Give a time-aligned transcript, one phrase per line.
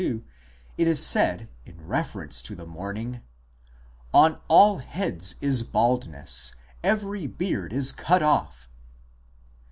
[0.01, 0.23] 2
[0.79, 3.21] it is said in reference to mourn ing:"...
[4.25, 8.67] on all heads is baldness, every beard is cut off."